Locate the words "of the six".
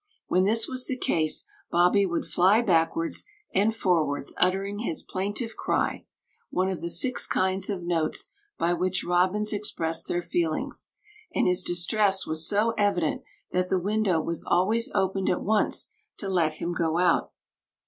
6.69-7.27